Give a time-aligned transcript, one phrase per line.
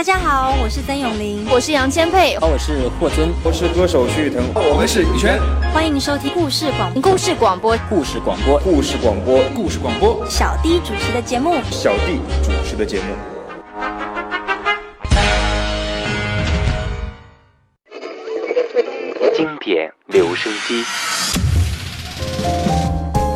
[0.00, 5.38] 大家好，我是曾永玲，我是杨千霈，我是霍尊，我是歌手徐誉滕，我们是羽泉。
[5.74, 7.76] 欢迎收听故事广故事广播。
[7.86, 8.58] 故事广播。
[8.60, 9.42] 故事广播。
[9.54, 10.24] 故事广播。
[10.26, 11.60] 小弟主持的节目。
[11.70, 13.14] 小弟主持的节目。
[19.36, 20.82] 经典留声机，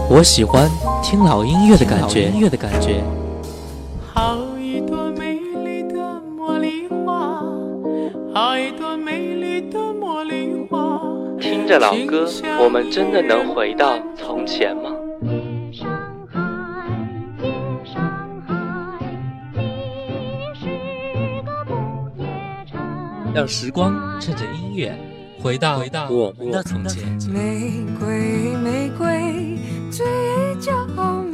[0.09, 0.67] 我喜欢
[1.03, 3.05] 听老音乐的感觉，音乐的感觉。
[11.65, 12.29] 听着老歌，
[12.63, 14.91] 我们真的能回到从前吗？
[23.35, 24.95] 让时光趁着音乐
[25.43, 27.03] 回到回到我们的从前。
[27.33, 29.59] 玫瑰，玫瑰，
[29.91, 30.05] 最
[30.61, 30.87] 娇
[31.23, 31.34] 美。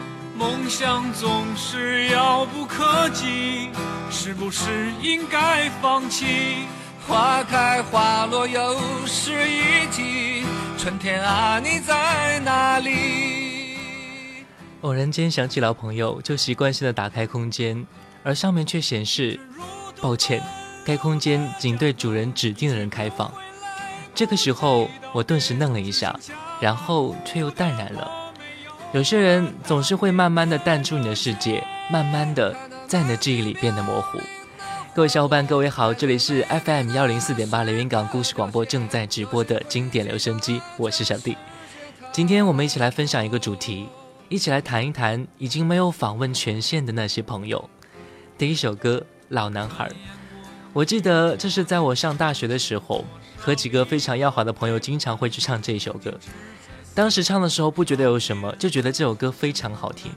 [0.41, 3.69] 梦想总是遥不可及，
[4.09, 6.65] 是不是应该放弃？
[7.07, 8.75] 花开花落又
[9.05, 10.43] 是一季，
[10.79, 14.47] 春天啊，你在哪里？
[14.81, 17.85] 偶然间想起老朋友，就习惯性的打开空间，
[18.23, 19.39] 而上面却显示：
[20.01, 20.41] 抱歉，
[20.83, 23.31] 该空间仅对主人指定的人开放。
[24.15, 26.19] 这个时候，我顿时愣了一下，
[26.59, 28.09] 然后却又淡然了。
[28.93, 32.53] 有些人总是会慢慢的淡出你的世界，慢慢的
[32.87, 34.19] 在你的记忆里变得模糊。
[34.93, 41.37] 各位小伙伴，各位好，这里是 FM 幺零四点八连云港故事广播正在直播的经典留声机，我是小弟。
[42.11, 43.87] 今天我们一起来分享一个主题，
[44.27, 47.69] 一起来谈一谈已经没有访问权限的那些朋友。
[48.37, 48.97] 第一首歌
[49.29, 49.87] 《老男孩》，
[50.73, 53.05] 我记得这是在我上大学的时候，
[53.37, 56.13] 和几个非常要好的朋友经常会去唱这首歌。
[56.93, 60.11] 当时唱的时候不觉得有什么，就觉得这首歌非常好听。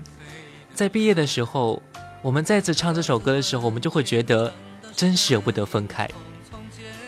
[0.75, 1.83] 在毕业的时候，
[2.23, 4.53] 我们再次唱这首歌的时候，我们就会觉得。
[4.97, 6.09] 真舍不得分开。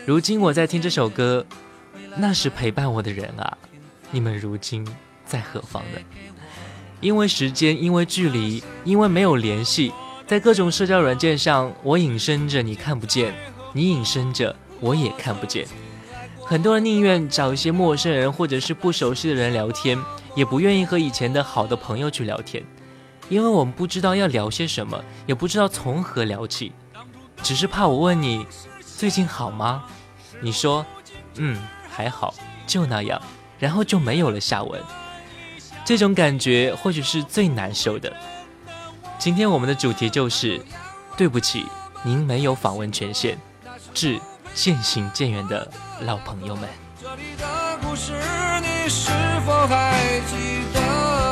[0.05, 1.45] 如今我在听这首歌，
[2.17, 3.57] 那时陪伴我的人啊，
[4.11, 4.85] 你们如今
[5.25, 5.99] 在何方呢？
[6.99, 9.93] 因为时间，因为距离，因为没有联系，
[10.27, 13.31] 在各种社交软件上，我隐身着，你看不见；
[13.71, 15.65] 你隐身着，我也看不见。
[16.49, 20.01] 很多人宁愿找一些陌生人或者是不熟悉的人聊天，
[20.33, 22.63] 也不愿意和以前的好的朋友去聊天，
[23.27, 26.71] 因为我们不知道要聊些什么，也不知道从何聊起。
[27.43, 28.47] 只是怕我问你
[28.79, 29.83] 最近好吗？
[30.39, 30.85] 你说，
[31.35, 32.33] 嗯，还好，
[32.65, 33.21] 就那样，
[33.59, 34.81] 然后就没有了下文。
[35.83, 38.15] 这种感觉或许是最难受的。
[39.19, 40.61] 今天我们的主题就是，
[41.17, 41.65] 对不起，
[42.03, 43.37] 您没有访问权限。
[43.93, 44.17] 致
[44.53, 45.69] 渐行渐远的
[46.01, 46.69] 老朋友们。
[47.01, 47.45] 这里的
[47.81, 48.13] 故事
[48.61, 49.09] 你是
[49.45, 51.26] 否还记得？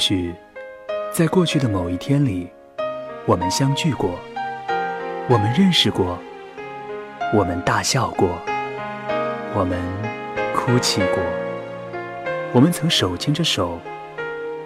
[0.00, 0.34] 许，
[1.12, 2.48] 在过去的某一天里，
[3.26, 4.18] 我们相聚过，
[5.28, 6.18] 我们认识过，
[7.34, 8.30] 我们大笑过，
[9.54, 9.78] 我们
[10.54, 11.22] 哭泣过，
[12.54, 13.78] 我们曾手牵着手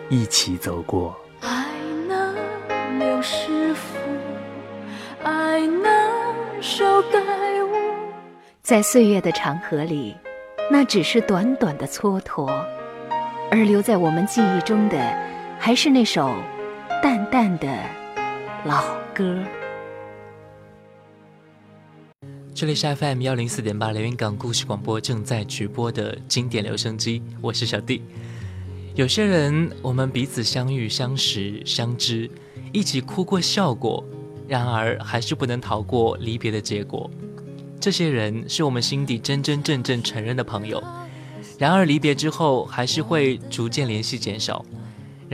[0.08, 1.14] 一起走过。
[1.40, 1.66] 爱
[2.08, 2.32] 那
[2.98, 3.98] 刘师傅，
[5.24, 7.18] 爱那手盖
[7.64, 7.74] 屋。
[8.62, 10.16] 在岁月的长河里，
[10.70, 12.48] 那只是短短的蹉跎，
[13.50, 14.96] 而留在我们记忆中的，
[15.64, 16.30] 还是那首
[17.02, 17.74] 淡淡的
[18.66, 18.84] 老
[19.14, 19.42] 歌。
[22.54, 28.02] 这里是 FM 幺零四点八连云港故事广播正在直播的经典留声机，我是小弟。
[28.94, 32.30] 有些人，我们彼此相遇、相识、相知，
[32.70, 34.04] 一起哭过、笑过，
[34.46, 37.10] 然而还是不能逃过离别的结果。
[37.80, 40.84] 这些人是我们心底真真正正承认的朋友，
[41.58, 44.62] 然而离别之后还是会逐渐联系减少。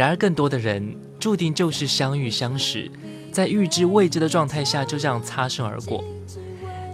[0.01, 2.91] 然而更多的人注定就是相遇相识，
[3.31, 6.03] 在预知未知的状态下就这样擦身而过。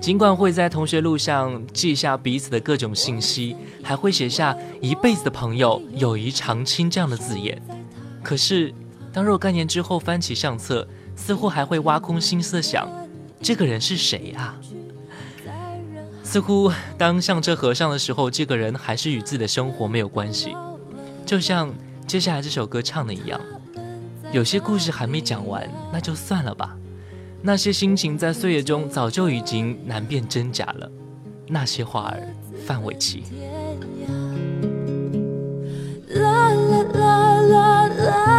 [0.00, 7.62] 尽管会在同学录上记下彼此的各种信息，还会写下一辈子的朋友、友谊长青这样的字眼，
[8.24, 8.74] 可是
[9.12, 12.88] 当若干年之后翻起相册，似乎还会挖空心思想，
[13.40, 14.56] 这个人是谁啊？
[16.24, 20.56] 似乎当相册合上的时候，这个人还是与自己的生活没有关系，
[21.24, 21.72] 就像
[22.06, 23.40] 接下来这首歌唱的一样，
[24.32, 26.76] 有些故事还没讲完，那就算了吧。
[27.42, 30.90] 那些心情在岁月中早就已经难辨真假了。
[31.48, 32.22] 那些话儿，
[32.64, 33.24] 范玮琪。
[36.08, 38.35] 啦啦啦啦啦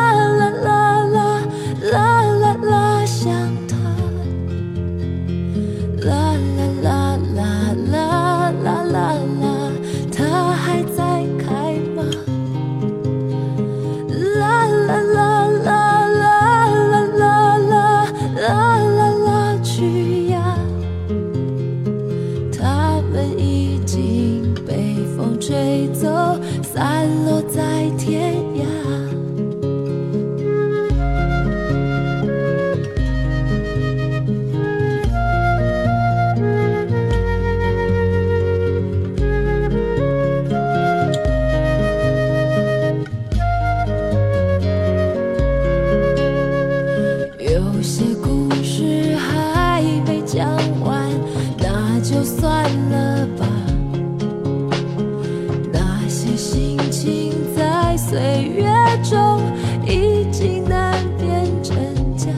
[48.58, 50.50] 故事还没讲
[50.84, 51.08] 完，
[51.60, 53.46] 那就算了吧。
[55.72, 58.20] 那些心情在岁
[58.56, 58.66] 月
[59.04, 59.40] 中
[59.86, 61.76] 已经难辨真
[62.18, 62.30] 假。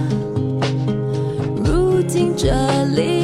[1.63, 2.49] 如今这
[2.95, 3.18] 里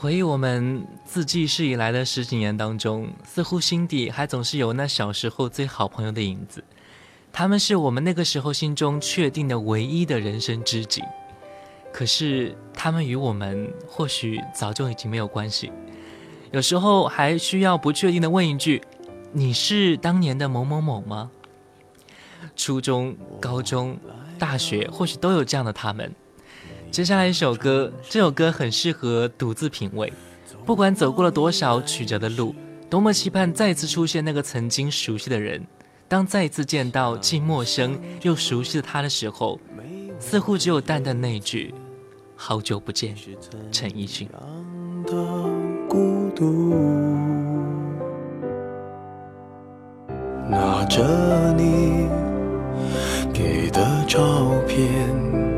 [0.00, 6.62] 回忆我们自记事以来的十几年当中，似乎心底还总是有那小时候最好朋友的影子。
[7.32, 11.02] 他们是我们那个时候心中确定的唯一的人生知己。
[11.92, 15.72] 可是他们与我们或许早就已经没有关系。
[16.52, 18.80] 有时候还需要不确定的问一句
[19.34, 21.28] ：“你是当年的某某某吗？”
[22.54, 23.98] 初中、高中、
[24.38, 26.14] 大学或许都有这样的他们。
[26.90, 30.12] 接下来一首歌，这首歌很适合独自品味。
[30.64, 32.54] 不管走过了多少曲折的路，
[32.90, 35.64] 多么期盼再次出现那个曾经熟悉的人。
[36.08, 39.60] 当再次见到既陌生又熟悉的他的时候，
[40.18, 41.72] 似乎只有淡淡那句
[42.34, 43.14] “好久不见”。
[43.70, 44.28] 陈奕迅。
[50.50, 52.08] 拿着你
[53.32, 55.57] 给的照片。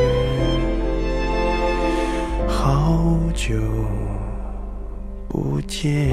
[3.51, 3.57] 久
[5.27, 6.09] 不见。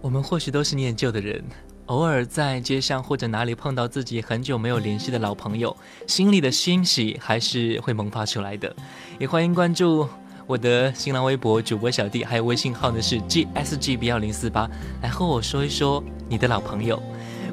[0.00, 1.42] 我们或许都是念旧的人，
[1.86, 8.72] 偶尔在街上或者哪里碰到自己很久没有联系的老朋友，心里的欣喜还是会萌发出来的。
[9.18, 10.08] 也欢迎关注
[10.48, 14.66] 我的新浪微博主播小弟，还有微信号呢是 g s g b 幺零四八，
[15.02, 16.98] 来和我说一说你的老朋友。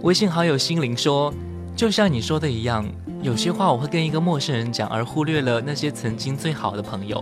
[0.03, 1.33] 微信好友心灵说，
[1.75, 2.85] 就像你说的一样，
[3.21, 7.21] 有些话我会跟一个陌生人讲，而忽略了那些曾经最好的朋友。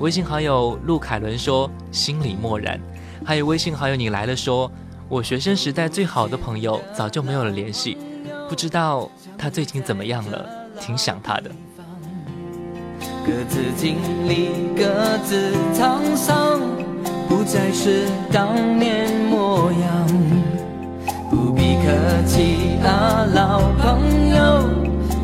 [0.00, 2.80] 微信好友陆凯伦说，心里默然。
[3.26, 4.72] 还有微信好友你来了，说
[5.10, 7.98] 我学生时代最好的朋友早就没有了联系，
[8.48, 10.48] 不知道他最近怎么样了，
[10.80, 11.50] 挺想他的。
[13.26, 13.96] 各自经
[14.28, 14.84] 历各
[15.24, 16.60] 自沧桑
[17.26, 20.06] 不再是当年模样
[21.30, 21.90] 不必客
[22.26, 24.68] 气啊老朋友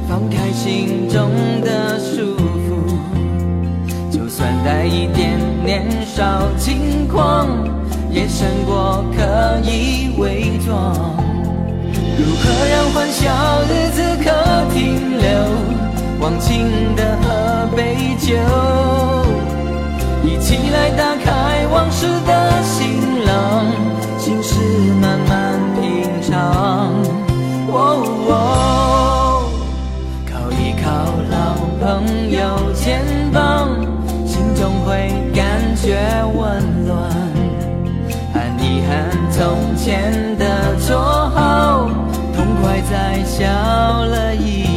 [0.08, 1.30] 放开心中
[1.60, 7.48] 的束缚就算带一点年少轻狂
[8.10, 10.94] 也胜过刻意伪装。
[12.18, 15.79] 如何让欢笑日子可停留？
[16.20, 18.36] 忘情的喝杯酒，
[20.22, 23.64] 一起来打开往事的行囊，
[24.18, 24.54] 心事
[25.00, 26.92] 慢慢品尝。
[27.72, 29.50] 哦哦，
[30.30, 30.90] 靠一靠
[31.30, 33.00] 老朋友肩
[33.32, 33.70] 膀，
[34.26, 35.96] 心中会感觉
[36.36, 37.10] 温暖。
[38.34, 40.94] 喊一喊从前的绰
[41.30, 41.88] 号，
[42.36, 43.46] 痛快再笑
[44.04, 44.69] 了一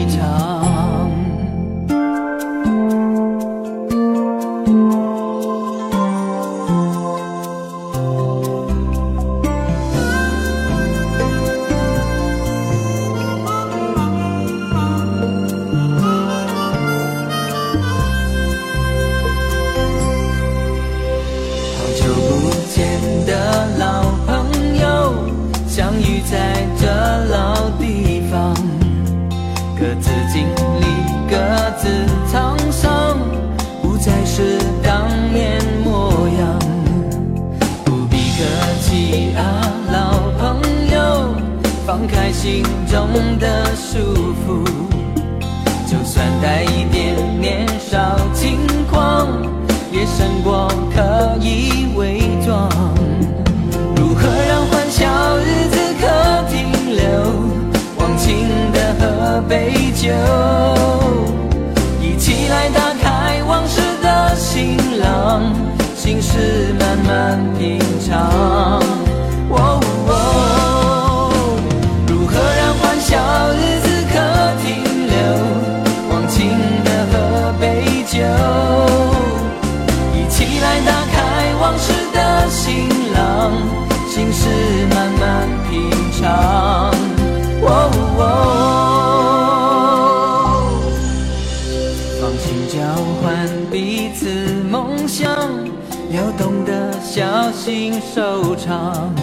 [98.24, 99.14] 收场。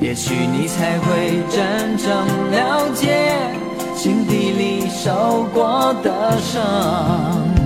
[0.00, 2.08] 也许你才会真正
[2.52, 3.36] 了解
[3.96, 7.65] 心底里受过的伤。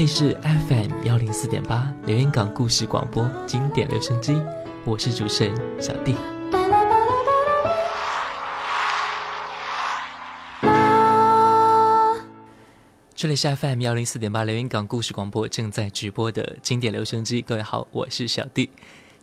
[0.00, 0.32] 里是
[0.66, 4.40] FM 幺零四点八连云港故事广播经典留声机，
[4.82, 6.16] 我是主持人小弟。
[13.14, 18.70] 这里是 FM 幺零四点八连云港故事广播正在直播的经典留声机，各位好，我是小弟。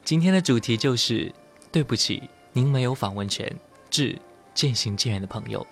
[0.03, 1.33] 今天的主题就是
[1.71, 3.51] 对不起，您没有访问权，
[3.89, 4.19] 致
[4.53, 5.65] 渐行渐远的朋友。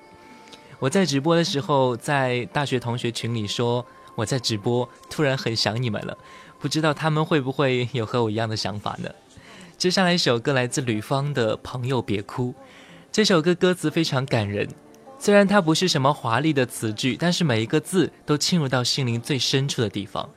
[0.79, 3.85] 我在直播的时候，在大学同学群里说。
[4.15, 6.17] 我在直播，突然很想你们了，
[6.59, 9.09] 不知道他们会不会有和我一样的想法呢？
[9.77, 12.49] 接下来一首歌来自吕方的《朋友别哭》，
[13.11, 14.67] 这首歌歌词非常感人，
[15.19, 20.29] 虽然它不是什么华丽的词句，但是每一个字都侵入到心灵最深处的地方。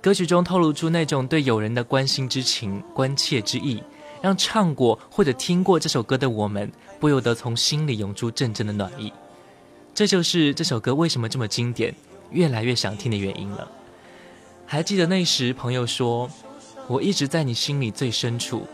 [0.00, 3.82] 歌曲中透露出那种对友人的关心之情、关切之意，
[4.22, 9.12] 让唱过或者听过这首歌的我们不由得从心里涌出阵阵的暖意。
[9.94, 11.94] 这就是这首歌为什么这么经典，
[12.30, 13.68] 越来越想听的原因了。
[14.66, 16.30] 还记得那时朋友说
[16.88, 18.66] ：“我一直在你心里最深处，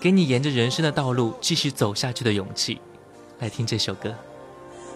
[0.00, 2.80] 给你沿着人生的道路继续走下去的勇气。”
[3.40, 4.14] 来听这首歌。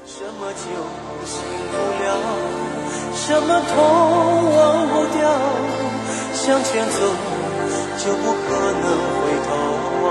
[0.07, 0.59] 什么就
[1.25, 1.41] 醒
[1.73, 2.09] 不了，
[3.15, 3.73] 什么痛
[4.55, 5.25] 忘不掉，
[6.35, 6.99] 向前走
[7.97, 8.47] 就不可
[8.83, 8.85] 能
[9.17, 9.49] 回头
[10.05, 10.07] 望。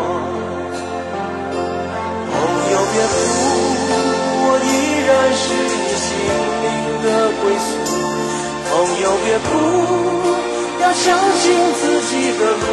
[2.25, 2.35] 朋
[2.71, 3.13] 友别哭，
[4.45, 4.67] 我依
[5.05, 6.03] 然是你心
[6.63, 6.65] 灵
[7.03, 7.07] 的
[7.43, 7.82] 归宿。
[8.83, 9.47] 朋友别哭，
[10.81, 12.65] 要相信自己的路。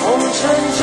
[0.00, 0.40] 红尘
[0.78, 0.82] 中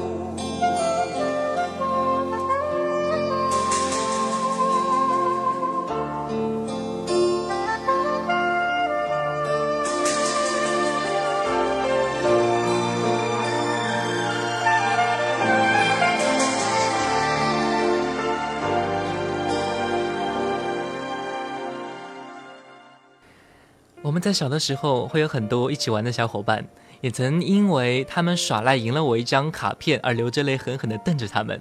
[24.21, 26.63] 在小的时候会有很多一起玩的小伙伴，
[27.01, 31.59] 也曾因为他们耍赖赢了我一张卡片而流着泪狠狠地瞪着他们，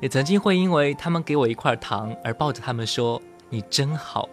[0.00, 4.28] 也曾经会因为他们给我一块糖而抱着他们说“你真好”。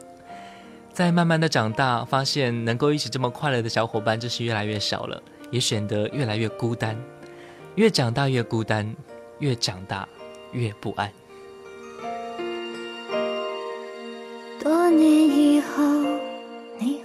[0.94, 6.96] 在慢慢的长大，发现能够一起这么快乐的小伙伴就是越来越少了，也显得越来越孤单。
[7.74, 8.96] 越长大越孤单，
[9.40, 10.08] 越长大
[10.52, 11.12] 越不安。
[14.62, 15.23] 多年，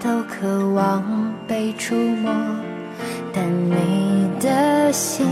[0.00, 1.02] 都渴望
[1.46, 2.32] 被触摸，
[3.32, 5.26] 但你的心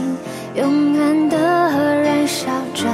[0.54, 2.84] 永远的燃烧着，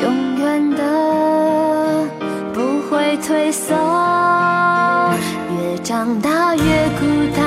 [0.00, 2.04] 永远的
[2.52, 3.74] 不会退缩。
[5.56, 6.62] 越长大越
[6.98, 7.44] 孤单，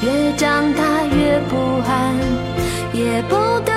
[0.00, 1.56] 越长大越不
[1.86, 2.16] 安，
[2.94, 3.71] 也不得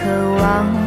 [0.00, 0.79] 渴望。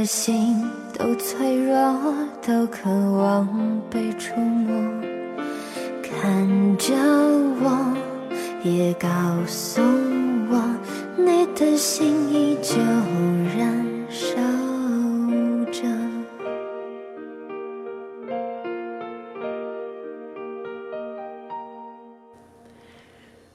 [0.00, 0.56] 每颗心
[0.94, 1.74] 都脆弱，
[2.40, 4.74] 都渴望被触摸。
[6.02, 6.94] 看着
[7.60, 7.94] 我，
[8.64, 9.08] 也告
[9.46, 10.74] 诉我，
[11.18, 12.78] 你的心依旧
[13.54, 14.40] 燃烧
[15.70, 15.82] 着。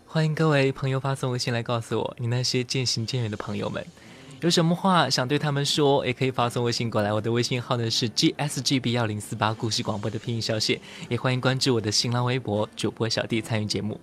[0.05, 3.83] 欢迎各位朋友发送微信来告诉我，你那些渐行渐远的朋友们，
[4.45, 7.11] 有什么话想对他们说，也可以发送微信过来。
[7.11, 10.79] 我的微信号呢是 gsgb 幺零四八故事广播的拼音小写，
[11.09, 13.99] 也欢迎关注我的新浪微博主播小弟参与节目。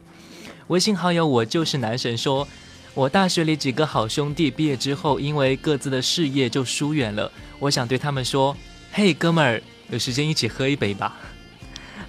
[0.67, 2.49] 微信好友我就是男神说，
[2.93, 7.31] 我大学里几个好兄弟毕业之后，因为各自的事业就疏远了。
[7.61, 8.57] 我想对他们说，
[8.91, 11.21] 嘿，哥们儿，有时间一起喝一杯吧。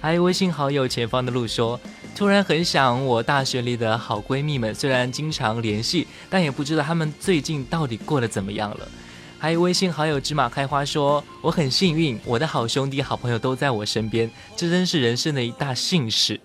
[0.00, 1.80] 还有微信好友前方的路说，
[2.14, 8.88] 突然很想我大学里的好闺蜜们，虽然经常联系，但也不知道她们最近到底过得怎么样了。
[9.36, 16.40] 还有微信好友芝麻开花说，我很幸运，我的好兄弟、好朋友都在我身边，这真是人生的一大幸事。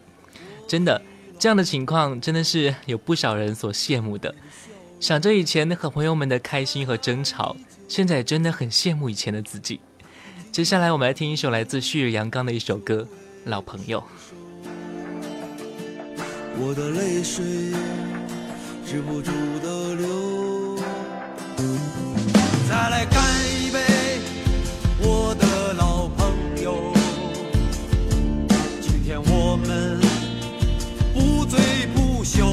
[0.67, 0.99] 真的，
[1.37, 4.33] 这样的情况真的是有不少人所羡慕的。
[4.99, 7.55] 想着以前和朋友们的开心和争吵，
[7.87, 9.79] 现在真的很羡慕以前的自己。
[10.51, 13.07] 接下来我们来听一首来自旭日阳刚的一首歌。
[13.45, 14.03] 老朋友，
[16.61, 17.45] 我的泪水
[18.85, 19.31] 止不住
[19.63, 20.75] 的流。
[22.67, 23.23] 再来干
[23.63, 23.79] 一杯，
[24.99, 26.93] 我的老朋友。
[28.81, 30.01] 今天我们
[31.13, 31.59] 不醉
[31.95, 32.45] 不休，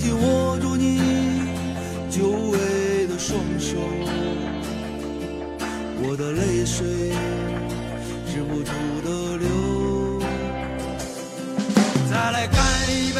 [0.00, 0.98] 紧握住你
[2.08, 3.76] 久违的双手，
[6.02, 7.12] 我的泪水
[8.26, 8.72] 止不住
[9.04, 9.46] 的流。
[12.10, 12.58] 再来干
[12.88, 13.19] 一杯，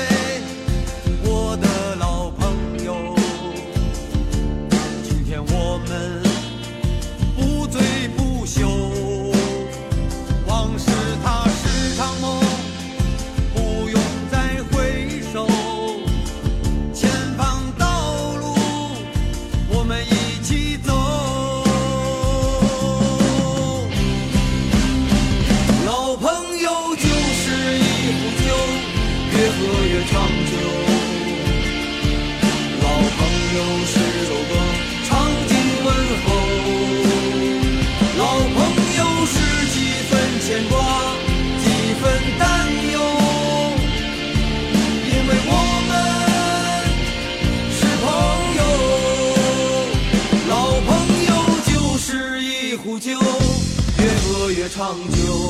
[54.81, 55.50] 长久。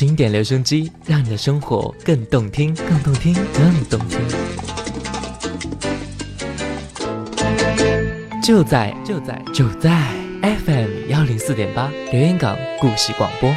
[0.00, 4.18] 经典留声机，让你的生活更动听，更动听，更动听。
[8.42, 9.90] 就在就在就在
[10.40, 13.54] FM 幺零四点八留言港故事广播。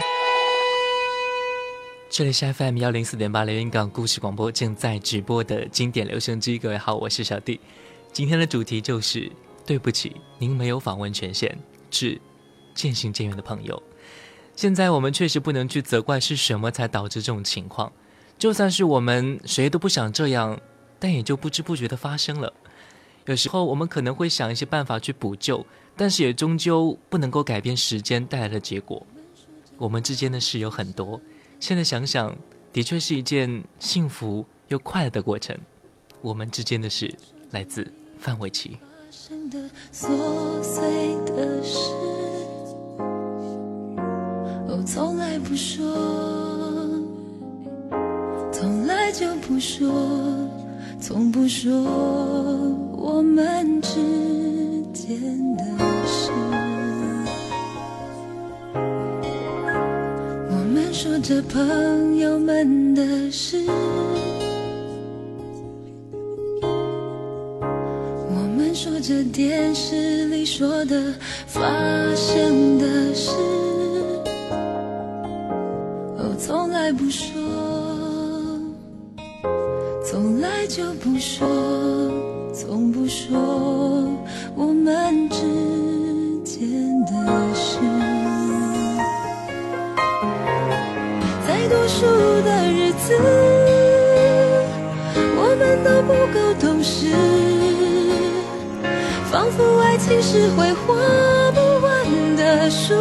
[2.10, 6.58] 这里是 FM 幺零四点八留言港故事广播正在直播的经典留声机。
[6.58, 7.58] 各位好，我是小弟。
[8.12, 9.32] 今天的主题就是
[9.66, 11.58] 对不起，您没有访问权限，
[11.90, 12.20] 致
[12.76, 13.82] 渐行渐远的朋友。
[14.56, 17.92] 现在我们确实不能去责怪是什么才导致这种情况，
[18.38, 20.60] 就算是我们谁都不想这样，
[21.00, 22.54] 但也就不知不觉的发生了。
[23.26, 29.06] 有时候我们可能会想一些办法去补救，但是也终究不能够改变时间带来的结果。
[29.78, 31.20] 我们之间的事有很多，
[31.60, 32.36] 现在想想，
[32.72, 35.58] 的确是一件幸福又快乐的过程。
[36.22, 37.14] 我们之间的事，
[37.52, 38.78] 来自范玮琪。
[39.50, 39.70] 的。
[44.86, 45.84] 从来不说，
[48.52, 49.90] 从来就不说，
[51.00, 51.72] 从不说
[52.92, 53.96] 我们之
[54.94, 55.18] 间
[55.58, 55.64] 的
[56.06, 56.32] 事。
[60.50, 63.66] 我们说着朋友们的事，
[66.62, 71.14] 我们说着电视里说的
[71.48, 71.62] 发
[72.16, 73.32] 生的事。
[76.46, 77.32] 从来不说，
[80.04, 81.48] 从来就不说，
[82.54, 83.40] 从不说
[84.54, 85.40] 我们之
[86.44, 86.68] 间
[87.06, 87.14] 的
[87.56, 87.80] 事。
[91.48, 92.06] 再多数
[92.44, 93.18] 的日子，
[95.38, 97.08] 我们都不够懂事，
[99.32, 100.94] 仿佛爱情是会花
[101.54, 102.94] 不完的书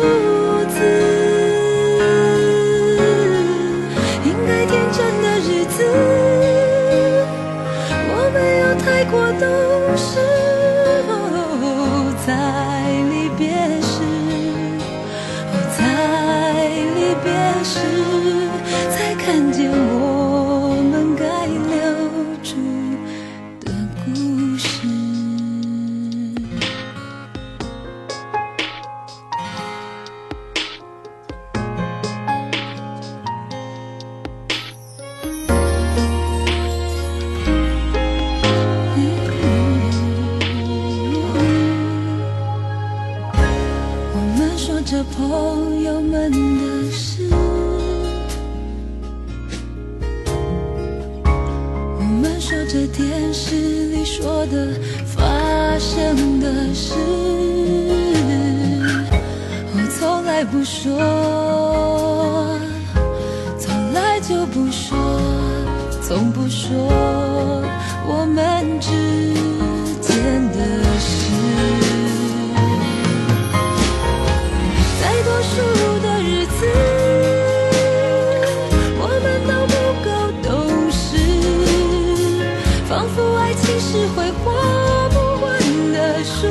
[60.83, 60.91] 说，
[63.57, 64.99] 从来就不说，
[66.03, 66.75] 从不说
[68.05, 68.91] 我们之
[70.01, 70.13] 间
[70.51, 70.59] 的
[70.99, 71.31] 事。
[75.01, 75.55] 在多数
[76.03, 76.67] 的日子，
[78.99, 80.11] 我们都不够
[80.43, 80.51] 懂
[80.91, 81.01] 事，
[82.89, 84.51] 仿佛爱情是会花
[85.11, 85.47] 不完
[85.93, 86.49] 的数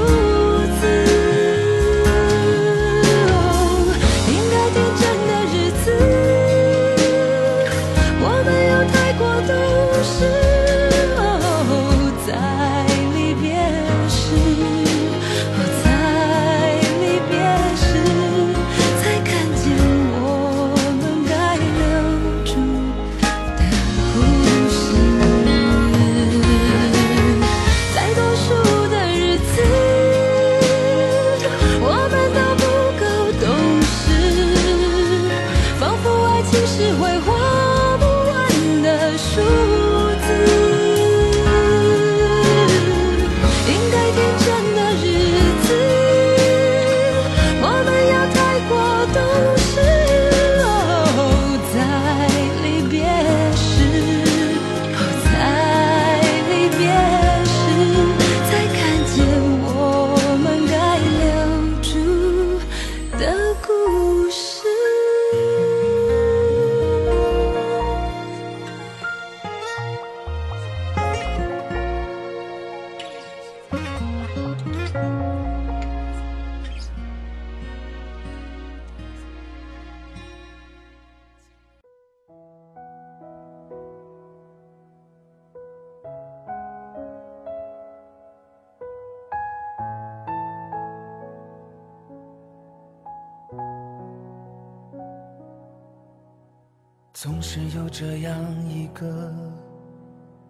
[97.24, 98.36] 总是有这样
[98.68, 99.32] 一个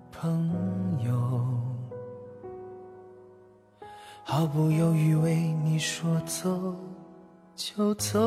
[0.09, 0.49] 朋
[1.03, 1.11] 友，
[4.23, 6.73] 毫不犹豫为你说走
[7.57, 8.17] 就走。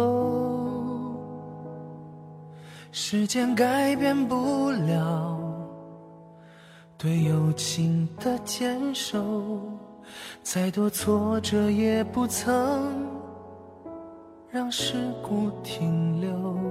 [2.93, 5.41] 时间改变不了
[6.99, 9.59] 对友情的坚守，
[10.43, 13.09] 再多挫折也不曾
[14.51, 16.64] 让事故停留。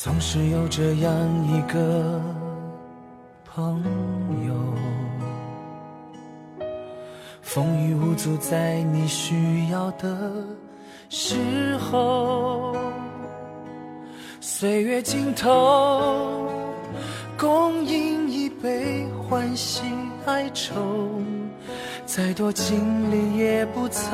[0.00, 1.12] 总是有这样
[1.48, 2.22] 一个
[3.44, 3.82] 朋
[4.46, 4.54] 友，
[7.42, 10.16] 风雨无阻，在你需要的
[11.08, 12.76] 时候，
[14.40, 16.46] 岁月尽头，
[17.36, 19.82] 共饮一杯欢喜
[20.26, 21.20] 哀愁，
[22.06, 24.12] 再多经历也不曾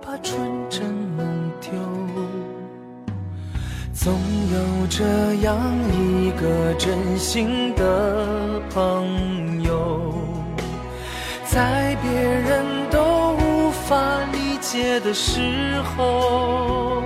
[0.00, 0.40] 把纯
[0.70, 0.80] 真
[1.14, 1.26] 弄
[1.60, 2.01] 丢。
[4.04, 4.14] 总
[4.50, 5.04] 有这
[5.46, 5.56] 样
[5.92, 10.12] 一个真心的朋友，
[11.44, 13.96] 在别人都无法
[14.32, 15.40] 理解的时
[15.94, 17.04] 候，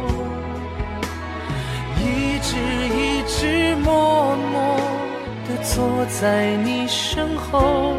[2.00, 2.56] 一直
[2.88, 4.78] 一直默默
[5.46, 7.92] 地坐在你身后，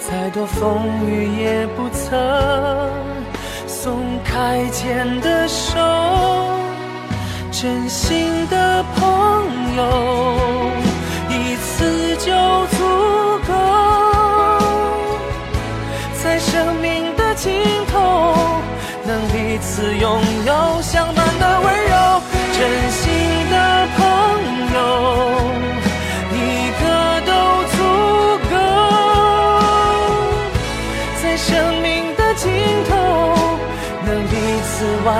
[0.00, 2.18] 再多风雨也不曾
[3.68, 5.78] 松开牵的手。
[7.52, 9.82] 真心的朋友，
[11.28, 12.32] 一次就
[12.76, 12.78] 足
[13.46, 13.52] 够，
[16.14, 17.52] 在生命的尽
[17.92, 18.34] 头，
[19.04, 22.22] 能彼此拥有相伴的温柔。
[22.54, 23.12] 真心
[23.50, 24.00] 的朋
[24.74, 24.76] 友，
[26.32, 26.40] 一
[26.80, 26.84] 个
[27.26, 27.30] 都
[27.70, 27.76] 足
[28.50, 28.54] 够，
[31.22, 31.50] 在生
[31.82, 31.86] 命
[32.16, 32.50] 的尽
[32.88, 32.90] 头，
[34.06, 34.32] 能彼
[34.64, 34.72] 此
[35.04, 35.10] 挽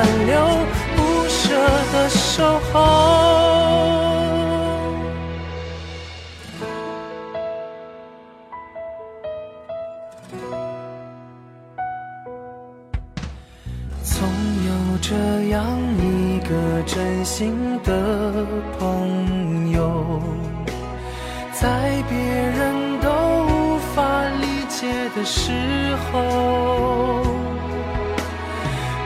[17.43, 17.51] 心
[17.82, 17.90] 的
[18.78, 20.22] 朋友，
[21.53, 21.66] 在
[22.09, 23.11] 别人都
[23.49, 24.01] 无法
[24.40, 24.86] 理解
[25.16, 25.51] 的时
[26.05, 26.12] 候，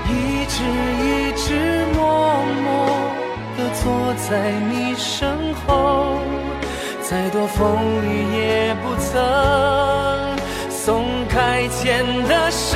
[0.06, 0.54] 一直
[1.00, 1.46] 一直
[1.94, 1.98] 默
[2.62, 2.66] 默
[3.56, 3.82] 地坐
[4.28, 6.18] 在你身后，
[7.00, 8.06] 再多风雨
[8.36, 9.08] 也不曾
[10.68, 12.75] 松开牵的手，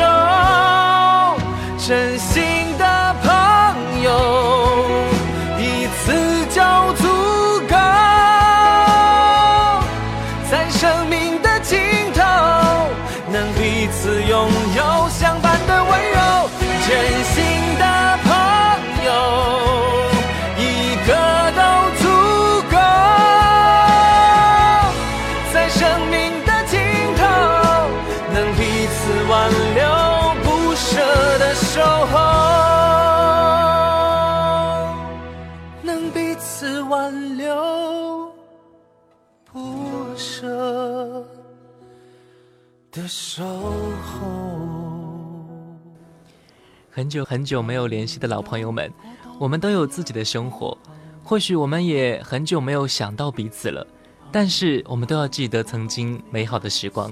[47.01, 48.93] 很久很久没有联系的老朋友们，
[49.39, 50.77] 我们都有自己的生活，
[51.25, 53.87] 或许我们也很久没有想到彼此了，
[54.31, 57.11] 但是我们都要记得曾经美好的时光。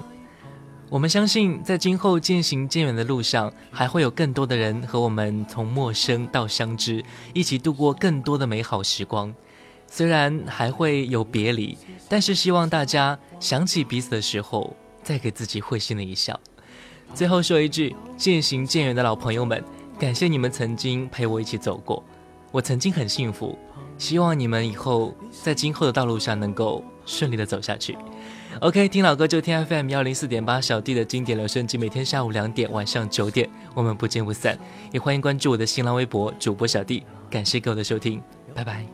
[0.90, 9.34] 我们相信，在今后渐行渐远的路上，还会有更多的人和我们从陌生到相知，一起度过更多的美好时光。
[9.86, 11.78] 虽然还会有别离，
[12.10, 16.38] 但是希望大家想起彼此的时候，再给自己会心的一笑。
[17.14, 19.64] 最后说一句，渐行渐远的老朋友们，
[19.98, 22.02] 感谢你们曾经陪我一起走过，
[22.52, 23.58] 我曾经很幸福，
[23.98, 27.98] 希望你们以后在今后的道路上能够顺利的走下去。
[28.60, 34.56] OK，听老歌就听 FM 幺零四点八小弟的经典留声机，每天下午两点、晚上九点，我们不见不散。
[34.92, 38.22] 也欢迎关注我的新浪微博主播小弟，感谢各位的收听，
[38.54, 38.86] 拜拜。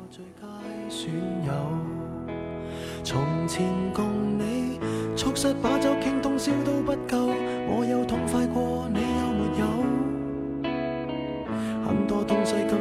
[3.04, 4.80] 从，前共你
[5.14, 7.28] 促膝把酒倾通宵都不够，
[7.68, 9.03] 我有痛快过，你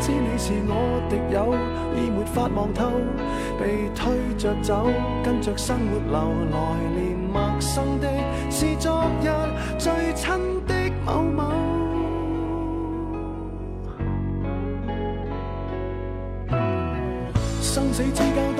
[0.00, 1.54] 知你是我敌友，
[1.94, 2.90] 已没法望透，
[3.60, 4.88] 被推着走，
[5.22, 6.56] 跟着生活流，来
[6.96, 8.08] 年陌生的
[8.50, 9.28] 是昨日
[9.78, 10.30] 最亲
[10.66, 10.74] 的
[11.04, 11.52] 某某。
[17.60, 18.59] 生死之交